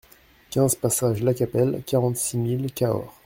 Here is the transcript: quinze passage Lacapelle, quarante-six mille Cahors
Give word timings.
quinze 0.49 0.73
passage 0.73 1.21
Lacapelle, 1.21 1.83
quarante-six 1.85 2.35
mille 2.35 2.73
Cahors 2.73 3.13